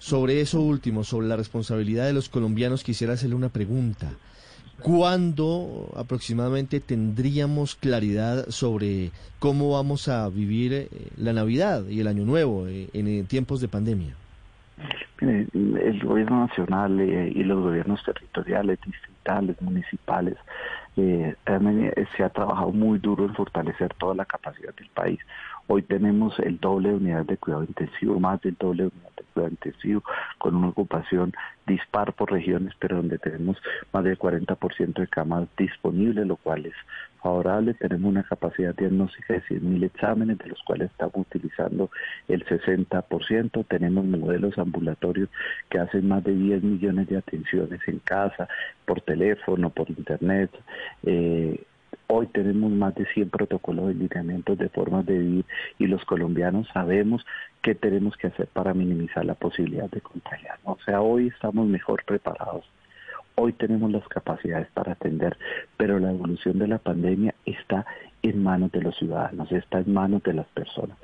Sobre 0.00 0.40
eso 0.40 0.62
último, 0.62 1.04
sobre 1.04 1.28
la 1.28 1.36
responsabilidad 1.36 2.06
de 2.06 2.14
los 2.14 2.30
colombianos, 2.30 2.82
quisiera 2.82 3.12
hacerle 3.12 3.34
una 3.36 3.50
pregunta. 3.50 4.08
¿Cuándo 4.82 5.92
aproximadamente 5.94 6.80
tendríamos 6.80 7.76
claridad 7.76 8.46
sobre 8.48 9.10
cómo 9.38 9.72
vamos 9.72 10.08
a 10.08 10.26
vivir 10.30 10.72
eh, 10.72 10.88
la 11.18 11.34
Navidad 11.34 11.86
y 11.86 12.00
el 12.00 12.06
Año 12.06 12.24
Nuevo 12.24 12.66
eh, 12.66 12.88
en 12.94 13.26
tiempos 13.26 13.60
de 13.60 13.68
pandemia? 13.68 14.14
el 15.20 16.00
gobierno 16.02 16.46
nacional 16.46 16.98
eh, 16.98 17.30
y 17.36 17.44
los 17.44 17.62
gobiernos 17.62 18.02
territoriales, 18.02 18.78
distritales, 18.80 19.60
municipales, 19.60 20.38
se 20.96 22.24
ha 22.24 22.30
trabajado 22.30 22.72
muy 22.72 22.98
duro 22.98 23.26
en 23.26 23.34
fortalecer 23.34 23.92
toda 23.98 24.14
la 24.14 24.24
capacidad 24.24 24.74
del 24.74 24.88
país. 24.88 25.20
Hoy 25.72 25.82
tenemos 25.82 26.36
el 26.40 26.58
doble 26.58 26.88
de 26.88 26.96
unidades 26.96 27.28
de 27.28 27.36
cuidado 27.36 27.62
intensivo, 27.62 28.18
más 28.18 28.40
del 28.42 28.56
doble 28.58 28.82
de 28.82 28.88
unidades 28.88 29.16
de 29.18 29.24
cuidado 29.32 29.50
intensivo, 29.52 30.02
con 30.38 30.56
una 30.56 30.70
ocupación 30.70 31.32
dispar 31.64 32.12
por 32.12 32.32
regiones, 32.32 32.74
pero 32.80 32.96
donde 32.96 33.18
tenemos 33.18 33.56
más 33.92 34.02
del 34.02 34.18
40% 34.18 34.94
de 34.94 35.06
camas 35.06 35.46
disponibles, 35.56 36.26
lo 36.26 36.34
cual 36.34 36.66
es 36.66 36.74
favorable. 37.22 37.74
Tenemos 37.74 38.10
una 38.10 38.24
capacidad 38.24 38.74
diagnóstica 38.74 39.34
de 39.34 39.42
100.000 39.42 39.84
exámenes, 39.84 40.38
de 40.38 40.48
los 40.48 40.60
cuales 40.64 40.90
estamos 40.90 41.14
utilizando 41.18 41.88
el 42.26 42.44
60%. 42.46 43.64
Tenemos 43.68 44.04
modelos 44.04 44.58
ambulatorios 44.58 45.28
que 45.68 45.78
hacen 45.78 46.08
más 46.08 46.24
de 46.24 46.34
10 46.34 46.64
millones 46.64 47.06
de 47.06 47.18
atenciones 47.18 47.80
en 47.86 48.00
casa, 48.00 48.48
por 48.84 49.02
teléfono, 49.02 49.70
por 49.70 49.88
internet. 49.88 50.50
Eh, 51.04 51.62
Hoy 52.12 52.26
tenemos 52.26 52.72
más 52.72 52.92
de 52.96 53.06
100 53.06 53.30
protocolos 53.30 53.86
de 53.86 53.94
lineamientos 53.94 54.58
de 54.58 54.68
formas 54.68 55.06
de 55.06 55.16
vivir 55.16 55.44
y 55.78 55.86
los 55.86 56.04
colombianos 56.04 56.66
sabemos 56.74 57.24
qué 57.62 57.76
tenemos 57.76 58.16
que 58.16 58.26
hacer 58.26 58.48
para 58.48 58.74
minimizar 58.74 59.24
la 59.24 59.34
posibilidad 59.34 59.88
de 59.88 60.00
contagiar. 60.00 60.58
O 60.64 60.76
sea, 60.84 61.02
hoy 61.02 61.28
estamos 61.28 61.68
mejor 61.68 62.02
preparados. 62.04 62.64
Hoy 63.36 63.52
tenemos 63.52 63.92
las 63.92 64.08
capacidades 64.08 64.66
para 64.74 64.94
atender, 64.94 65.38
pero 65.76 66.00
la 66.00 66.10
evolución 66.10 66.58
de 66.58 66.66
la 66.66 66.78
pandemia 66.78 67.32
está 67.46 67.86
en 68.22 68.42
manos 68.42 68.72
de 68.72 68.82
los 68.82 68.96
ciudadanos, 68.96 69.52
está 69.52 69.78
en 69.78 69.94
manos 69.94 70.24
de 70.24 70.34
las 70.34 70.48
personas. 70.48 70.98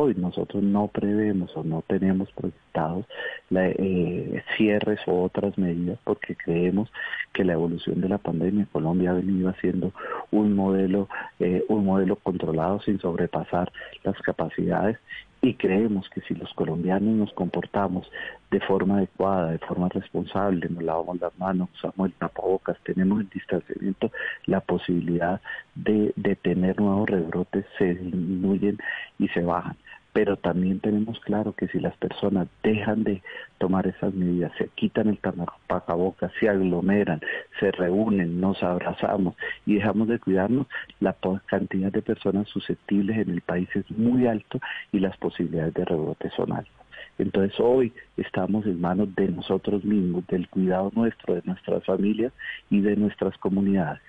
Hoy 0.00 0.14
nosotros 0.16 0.62
no 0.62 0.86
prevemos 0.86 1.56
o 1.56 1.64
no 1.64 1.82
tenemos 1.82 2.30
proyectados 2.30 3.04
eh, 3.50 4.44
cierres 4.56 5.00
o 5.08 5.24
otras 5.24 5.58
medidas 5.58 5.98
porque 6.04 6.36
creemos 6.36 6.88
que 7.32 7.42
la 7.42 7.54
evolución 7.54 8.00
de 8.00 8.08
la 8.08 8.18
pandemia 8.18 8.60
en 8.60 8.66
Colombia 8.66 9.10
ha 9.10 9.14
venido 9.14 9.48
haciendo 9.48 9.92
un 10.30 10.54
modelo, 10.54 11.08
eh, 11.40 11.64
un 11.68 11.84
modelo 11.84 12.14
controlado 12.14 12.80
sin 12.82 13.00
sobrepasar 13.00 13.72
las 14.04 14.16
capacidades 14.22 14.98
y 15.42 15.54
creemos 15.54 16.08
que 16.10 16.20
si 16.20 16.34
los 16.34 16.54
colombianos 16.54 17.16
nos 17.16 17.32
comportamos 17.32 18.08
de 18.52 18.60
forma 18.60 18.98
adecuada, 18.98 19.50
de 19.50 19.58
forma 19.58 19.88
responsable, 19.88 20.68
nos 20.68 20.84
lavamos 20.84 21.20
las 21.20 21.36
manos, 21.40 21.70
usamos 21.74 22.06
el 22.06 22.12
tapabocas, 22.12 22.78
tenemos 22.84 23.20
el 23.20 23.28
distanciamiento, 23.30 24.12
la 24.46 24.60
posibilidad 24.60 25.40
de, 25.74 26.12
de 26.14 26.36
tener 26.36 26.80
nuevos 26.80 27.10
rebrotes 27.10 27.66
se 27.78 27.94
disminuyen 27.96 28.78
y 29.18 29.26
se 29.28 29.40
bajan 29.40 29.76
pero 30.18 30.36
también 30.36 30.80
tenemos 30.80 31.20
claro 31.20 31.52
que 31.52 31.68
si 31.68 31.78
las 31.78 31.96
personas 31.96 32.48
dejan 32.64 33.04
de 33.04 33.22
tomar 33.58 33.86
esas 33.86 34.12
medidas, 34.14 34.50
se 34.58 34.66
quitan 34.74 35.06
el 35.06 35.18
tapabocas, 35.18 36.32
se 36.40 36.48
aglomeran, 36.48 37.20
se 37.60 37.70
reúnen, 37.70 38.40
nos 38.40 38.60
abrazamos 38.64 39.36
y 39.64 39.74
dejamos 39.74 40.08
de 40.08 40.18
cuidarnos, 40.18 40.66
la 40.98 41.14
cantidad 41.46 41.92
de 41.92 42.02
personas 42.02 42.48
susceptibles 42.48 43.16
en 43.16 43.30
el 43.30 43.42
país 43.42 43.68
es 43.76 43.88
muy 43.92 44.26
alto 44.26 44.58
y 44.90 44.98
las 44.98 45.16
posibilidades 45.18 45.74
de 45.74 45.84
rebrote 45.84 46.30
son 46.30 46.52
altas. 46.52 46.86
Entonces 47.16 47.54
hoy 47.60 47.92
estamos 48.16 48.66
en 48.66 48.80
manos 48.80 49.14
de 49.14 49.28
nosotros 49.28 49.84
mismos, 49.84 50.26
del 50.26 50.48
cuidado 50.48 50.90
nuestro, 50.96 51.36
de 51.36 51.42
nuestras 51.44 51.84
familias 51.84 52.32
y 52.70 52.80
de 52.80 52.96
nuestras 52.96 53.38
comunidades. 53.38 54.02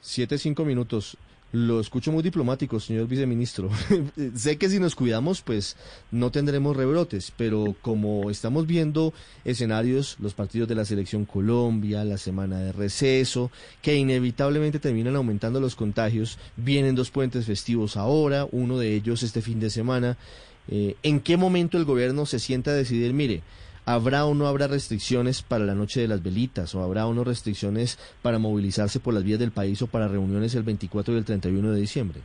Siete, 0.00 0.38
cinco 0.38 0.64
minutos. 0.64 1.16
Lo 1.54 1.78
escucho 1.78 2.10
muy 2.10 2.24
diplomático, 2.24 2.80
señor 2.80 3.06
viceministro. 3.06 3.70
sé 4.34 4.56
que 4.56 4.68
si 4.68 4.80
nos 4.80 4.96
cuidamos, 4.96 5.40
pues 5.40 5.76
no 6.10 6.32
tendremos 6.32 6.76
rebrotes, 6.76 7.32
pero 7.36 7.76
como 7.80 8.28
estamos 8.28 8.66
viendo 8.66 9.14
escenarios, 9.44 10.16
los 10.18 10.34
partidos 10.34 10.66
de 10.66 10.74
la 10.74 10.84
Selección 10.84 11.26
Colombia, 11.26 12.02
la 12.02 12.18
semana 12.18 12.58
de 12.58 12.72
receso, 12.72 13.52
que 13.82 13.94
inevitablemente 13.94 14.80
terminan 14.80 15.14
aumentando 15.14 15.60
los 15.60 15.76
contagios, 15.76 16.40
vienen 16.56 16.96
dos 16.96 17.12
puentes 17.12 17.46
festivos 17.46 17.96
ahora, 17.96 18.48
uno 18.50 18.76
de 18.76 18.92
ellos 18.92 19.22
este 19.22 19.40
fin 19.40 19.60
de 19.60 19.70
semana. 19.70 20.18
Eh, 20.66 20.96
¿En 21.04 21.20
qué 21.20 21.36
momento 21.36 21.78
el 21.78 21.84
gobierno 21.84 22.26
se 22.26 22.40
sienta 22.40 22.72
a 22.72 22.74
decidir, 22.74 23.12
mire, 23.12 23.44
¿Habrá 23.86 24.24
o 24.24 24.34
no 24.34 24.46
habrá 24.46 24.66
restricciones 24.66 25.42
para 25.42 25.64
la 25.64 25.74
noche 25.74 26.00
de 26.00 26.08
las 26.08 26.22
velitas? 26.22 26.74
¿O 26.74 26.82
habrá 26.82 27.06
o 27.06 27.12
no 27.12 27.22
restricciones 27.22 27.98
para 28.22 28.38
movilizarse 28.38 28.98
por 28.98 29.12
las 29.12 29.24
vías 29.24 29.38
del 29.38 29.50
país 29.50 29.82
o 29.82 29.86
para 29.88 30.08
reuniones 30.08 30.54
el 30.54 30.62
24 30.62 31.12
y 31.12 31.18
el 31.18 31.24
31 31.26 31.72
de 31.72 31.80
diciembre? 31.80 32.20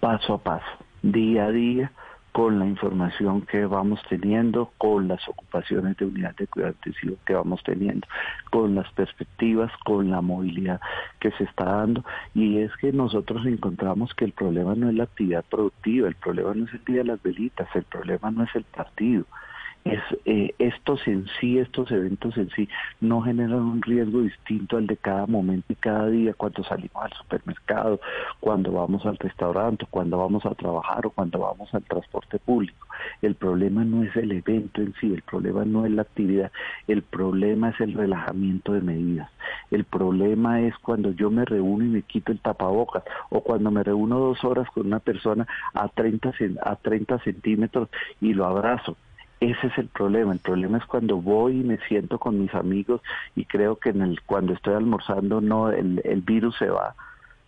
Paso 0.00 0.34
a 0.34 0.38
paso, 0.38 0.66
día 1.02 1.44
a 1.44 1.50
día, 1.52 1.92
con 2.32 2.58
la 2.58 2.66
información 2.66 3.42
que 3.42 3.64
vamos 3.64 4.00
teniendo, 4.08 4.72
con 4.76 5.06
las 5.06 5.20
ocupaciones 5.28 5.96
de 5.98 6.06
unidad 6.06 6.34
de 6.34 6.48
cuidado 6.48 6.72
intensivo 6.72 7.16
que 7.24 7.34
vamos 7.34 7.62
teniendo, 7.62 8.08
con 8.50 8.74
las 8.74 8.90
perspectivas, 8.94 9.70
con 9.84 10.10
la 10.10 10.20
movilidad 10.20 10.80
que 11.20 11.30
se 11.32 11.44
está 11.44 11.64
dando. 11.64 12.04
Y 12.34 12.58
es 12.58 12.74
que 12.78 12.90
nosotros 12.92 13.46
encontramos 13.46 14.14
que 14.14 14.24
el 14.24 14.32
problema 14.32 14.74
no 14.74 14.88
es 14.88 14.96
la 14.96 15.04
actividad 15.04 15.44
productiva, 15.48 16.08
el 16.08 16.16
problema 16.16 16.54
no 16.54 16.64
es 16.64 16.72
el 16.74 16.84
día 16.84 16.98
de 16.98 17.04
las 17.04 17.22
velitas, 17.22 17.68
el 17.76 17.84
problema 17.84 18.32
no 18.32 18.42
es 18.42 18.56
el 18.56 18.64
partido 18.64 19.26
es, 19.84 20.00
eh, 20.26 20.54
estos 20.58 21.06
en 21.08 21.26
sí, 21.40 21.58
estos 21.58 21.90
eventos 21.90 22.36
en 22.36 22.50
sí, 22.50 22.68
no 23.00 23.20
generan 23.22 23.60
un 23.60 23.82
riesgo 23.82 24.20
distinto 24.20 24.76
al 24.76 24.86
de 24.86 24.96
cada 24.96 25.26
momento 25.26 25.72
y 25.72 25.76
cada 25.76 26.08
día, 26.08 26.34
cuando 26.34 26.62
salimos 26.62 27.02
al 27.02 27.12
supermercado, 27.12 28.00
cuando 28.40 28.72
vamos 28.72 29.04
al 29.06 29.16
restaurante, 29.18 29.86
cuando 29.90 30.18
vamos 30.18 30.46
a 30.46 30.54
trabajar 30.54 31.06
o 31.06 31.10
cuando 31.10 31.40
vamos 31.40 31.72
al 31.74 31.82
transporte 31.82 32.38
público. 32.38 32.86
El 33.20 33.34
problema 33.34 33.84
no 33.84 34.04
es 34.04 34.14
el 34.16 34.30
evento 34.32 34.80
en 34.80 34.94
sí, 35.00 35.12
el 35.12 35.22
problema 35.22 35.64
no 35.64 35.84
es 35.84 35.92
la 35.92 36.02
actividad, 36.02 36.52
el 36.86 37.02
problema 37.02 37.70
es 37.70 37.80
el 37.80 37.94
relajamiento 37.94 38.72
de 38.72 38.80
medidas. 38.80 39.30
El 39.70 39.84
problema 39.84 40.60
es 40.60 40.76
cuando 40.78 41.10
yo 41.12 41.30
me 41.30 41.44
reúno 41.44 41.84
y 41.84 41.88
me 41.88 42.02
quito 42.02 42.30
el 42.30 42.38
tapabocas 42.38 43.02
o 43.30 43.40
cuando 43.40 43.70
me 43.70 43.82
reúno 43.82 44.18
dos 44.18 44.44
horas 44.44 44.68
con 44.70 44.86
una 44.86 45.00
persona 45.00 45.46
a 45.74 45.88
30, 45.88 46.32
a 46.62 46.76
30 46.76 47.18
centímetros 47.20 47.88
y 48.20 48.34
lo 48.34 48.46
abrazo 48.46 48.96
ese 49.50 49.66
es 49.66 49.78
el 49.78 49.88
problema. 49.88 50.32
El 50.32 50.38
problema 50.38 50.78
es 50.78 50.84
cuando 50.86 51.16
voy 51.16 51.60
y 51.60 51.64
me 51.64 51.78
siento 51.88 52.18
con 52.18 52.40
mis 52.40 52.54
amigos 52.54 53.00
y 53.34 53.44
creo 53.44 53.76
que 53.76 53.90
en 53.90 54.02
el, 54.02 54.22
cuando 54.22 54.52
estoy 54.52 54.74
almorzando 54.74 55.40
no 55.40 55.70
el, 55.70 56.00
el 56.04 56.20
virus 56.20 56.56
se 56.58 56.68
va 56.68 56.94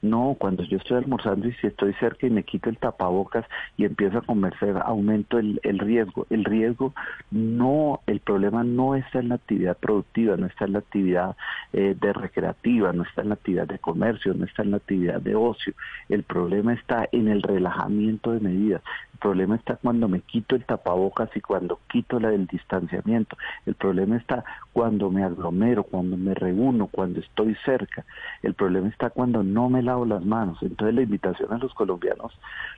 no, 0.04 0.36
cuando 0.38 0.62
yo 0.64 0.76
estoy 0.78 0.98
almorzando 0.98 1.48
y 1.48 1.52
si 1.54 1.66
estoy 1.66 1.94
cerca 1.94 2.26
y 2.26 2.30
me 2.30 2.44
quito 2.44 2.70
el 2.70 2.78
tapabocas 2.78 3.44
y 3.76 3.84
empiezo 3.84 4.18
a 4.18 4.22
conversar, 4.22 4.82
aumento 4.84 5.38
el, 5.38 5.60
el 5.62 5.78
riesgo. 5.78 6.26
El 6.30 6.44
riesgo 6.44 6.94
no, 7.30 8.00
el 8.06 8.20
problema 8.20 8.62
no 8.64 8.94
está 8.94 9.20
en 9.20 9.30
la 9.30 9.36
actividad 9.36 9.76
productiva, 9.76 10.36
no 10.36 10.46
está 10.46 10.66
en 10.66 10.72
la 10.74 10.78
actividad 10.80 11.36
eh, 11.72 11.96
de 11.98 12.12
recreativa, 12.12 12.92
no 12.92 13.02
está 13.02 13.22
en 13.22 13.30
la 13.30 13.34
actividad 13.34 13.66
de 13.66 13.78
comercio, 13.78 14.34
no 14.34 14.44
está 14.44 14.62
en 14.62 14.70
la 14.72 14.76
actividad 14.76 15.20
de 15.20 15.34
ocio. 15.34 15.74
El 16.08 16.22
problema 16.22 16.74
está 16.74 17.08
en 17.10 17.28
el 17.28 17.42
relajamiento 17.42 18.32
de 18.32 18.40
medidas. 18.40 18.82
El 19.14 19.18
problema 19.18 19.56
está 19.56 19.76
cuando 19.76 20.08
me 20.08 20.20
quito 20.20 20.54
el 20.54 20.64
tapabocas 20.64 21.30
y 21.34 21.40
cuando 21.40 21.80
quito 21.88 22.20
la 22.20 22.30
del 22.30 22.46
distanciamiento. 22.46 23.36
El 23.64 23.74
problema 23.74 24.16
está 24.16 24.44
cuando 24.72 25.10
me 25.10 25.24
aglomero, 25.24 25.84
cuando 25.84 26.16
me 26.16 26.34
reúno, 26.34 26.88
cuando 26.88 27.20
estoy 27.20 27.56
cerca. 27.64 28.04
El 28.42 28.54
problema 28.54 28.88
está 28.88 29.10
cuando 29.10 29.42
no 29.42 29.70
me 29.70 29.82
la 29.82 29.93
las 30.04 30.24
manos. 30.24 30.58
Entonces 30.62 30.94
la 30.94 31.02
invitación 31.02 31.52
a 31.52 31.58
los 31.58 31.72
colombianos 31.74 32.32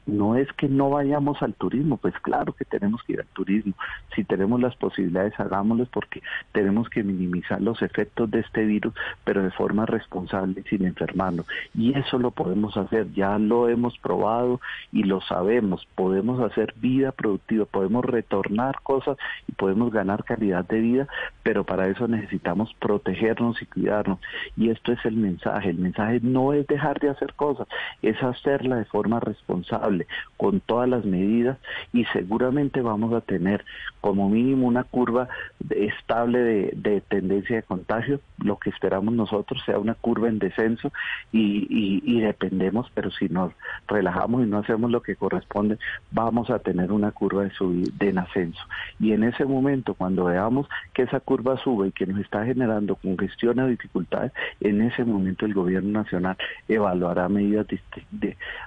no 0.07 0.37
es 0.37 0.53
que 0.53 0.69
no 0.69 0.91
vayamos 0.91 1.43
al 1.43 1.55
turismo, 1.55 1.97
pues 1.97 2.15
claro 2.21 2.53
que 2.53 2.65
tenemos 2.65 3.03
que 3.03 3.15
ir 3.15 3.21
al 3.21 3.27
turismo. 3.29 3.75
Si 4.15 4.25
tenemos 4.25 4.61
las 4.61 4.77
posibilidades, 4.77 5.39
hagámoslo 5.39 5.87
porque 5.87 6.23
tenemos 6.53 6.89
que 6.89 7.03
minimizar 7.03 7.61
los 7.61 7.83
efectos 7.83 8.31
de 8.31 8.41
este 8.41 8.65
virus, 8.65 8.95
pero 9.25 9.43
de 9.43 9.51
forma 9.51 9.87
responsable 9.87 10.63
sin 10.69 10.85
enfermarnos. 10.85 11.47
Y 11.75 11.97
eso 11.99 12.19
lo 12.19 12.31
podemos 12.31 12.77
hacer, 12.77 13.13
ya 13.13 13.39
lo 13.39 13.69
hemos 13.69 13.99
probado 13.99 14.61
y 14.93 15.03
lo 15.05 15.21
sabemos. 15.23 15.87
Podemos 15.95 16.41
hacer 16.41 16.75
vida 16.77 17.13
productiva, 17.13 17.65
podemos 17.65 18.05
retornar 18.05 18.81
cosas 18.83 19.17
y 19.49 19.53
podemos 19.53 19.93
ganar 19.93 20.25
calidad 20.25 20.65
de 20.67 20.81
vida, 20.81 21.09
pero 21.43 21.65
para 21.65 21.89
eso 21.89 22.09
necesitamos 22.09 22.75
protegernos 22.75 23.61
y 23.63 23.67
cuidarnos. 23.67 24.19
Y 24.57 24.71
esto 24.71 24.93
es 24.93 25.05
el 25.05 25.17
mensaje. 25.17 25.71
El 25.71 25.79
mensaje 25.79 26.21
no 26.23 26.53
es 26.53 26.67
dejar 26.67 27.01
de 27.01 27.06
hacer 27.11 27.35
cosas, 27.35 27.69
es 28.03 28.23
hacerla 28.23 28.77
de 28.77 28.85
forma 28.85 29.21
responsable, 29.21 30.07
con 30.37 30.61
todas 30.61 30.89
las 30.89 31.05
medidas 31.05 31.59
y 31.93 32.05
seguramente 32.07 32.81
vamos 32.81 33.13
a 33.15 33.21
tener 33.21 33.65
como 34.01 34.29
mínimo 34.29 34.67
una 34.67 34.85
curva 34.85 35.29
estable 35.71 36.73
de, 36.75 37.01
tendencia 37.09 37.57
de 37.57 37.63
contagio. 37.63 38.21
Lo 38.39 38.59
que 38.59 38.71
esperamos 38.71 39.15
nosotros 39.15 39.63
sea 39.65 39.79
una 39.79 39.95
curva 39.95 40.29
en 40.29 40.39
descenso 40.39 40.93
y, 41.33 42.21
dependemos, 42.21 42.91
pero 42.95 43.11
si 43.11 43.29
nos 43.29 43.53
relajamos 43.87 44.45
y 44.45 44.47
no 44.47 44.59
hacemos 44.59 44.91
lo 44.91 45.03
que 45.03 45.17
corresponde, 45.17 45.79
vamos 46.11 46.51
a 46.51 46.59
tener 46.59 46.93
una 46.93 47.13
curva 47.13 47.45
de, 47.45 47.51
subida, 47.51 47.91
de 47.99 48.19
ascenso. 48.19 48.61
Y 48.99 49.13
en 49.13 49.25
ese 49.25 49.45
momento, 49.45 49.95
cuando 49.95 50.25
veamos 50.25 50.69
que 50.93 51.03
esa 51.03 51.21
curva 51.21 51.57
sube 51.59 51.89
y 51.89 51.93
que 51.93 52.07
nos 52.07 52.21
está 52.21 52.45
generando 52.45 52.97
congestión 52.97 53.59
o 53.59 53.67
dificultades, 53.67 54.33
en 54.61 54.83
ese 54.83 55.05
momento 55.05 55.47
el 55.47 55.55
gobierno 55.55 56.01
nacional 56.01 56.37
evalúa 56.69 56.96
hará 57.05 57.29
medidas 57.29 57.67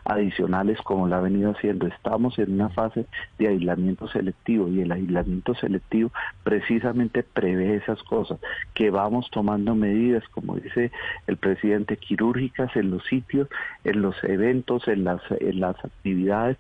adicionales 0.06 0.80
como 0.82 1.08
la 1.08 1.18
ha 1.18 1.22
venido 1.22 1.52
haciendo. 1.52 1.88
Estamos 1.88 2.38
en 2.40 2.54
una 2.54 2.70
fase 2.70 3.06
de 3.38 3.48
aislamiento 3.48 4.08
selectivo 4.08 4.68
y 4.68 4.82
el 4.82 4.92
aislamiento 4.92 5.56
selectivo 5.56 6.12
precisamente 6.44 7.24
prevé 7.24 7.76
esas 7.76 8.02
cosas, 8.04 8.40
que 8.74 8.90
vamos 8.90 9.30
tomando 9.32 9.76
medidas, 9.76 10.24
como 10.30 10.56
dice 10.56 10.92
el 11.28 11.38
presidente, 11.38 11.98
quirúrgicas 11.98 12.76
en 12.76 12.92
los 12.92 13.04
sitios, 13.06 13.48
en 13.84 14.02
los 14.02 14.16
eventos, 14.24 14.88
en 14.88 15.04
las, 15.04 15.22
en 15.40 15.60
las 15.60 15.76
actividades 15.84 16.58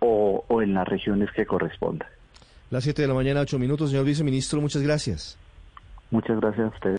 o, 0.00 0.44
o 0.48 0.62
en 0.62 0.74
las 0.74 0.86
regiones 0.86 1.30
que 1.32 1.46
correspondan. 1.46 2.08
Las 2.70 2.84
7 2.84 3.02
de 3.02 3.08
la 3.08 3.14
mañana, 3.14 3.40
8 3.40 3.58
minutos. 3.58 3.90
Señor 3.90 4.04
viceministro, 4.04 4.60
muchas 4.60 4.82
gracias. 4.82 5.38
Muchas 6.10 6.40
gracias 6.40 6.66
a 6.66 6.74
ustedes. 6.74 6.94